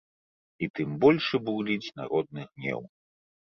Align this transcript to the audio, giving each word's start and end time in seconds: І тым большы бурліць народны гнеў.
І 0.63 0.69
тым 0.77 0.95
большы 1.03 1.41
бурліць 1.49 1.93
народны 2.01 2.47
гнеў. 2.49 2.81